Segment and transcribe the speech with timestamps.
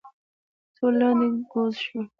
[0.75, 2.05] ټول لاندې کوز شول.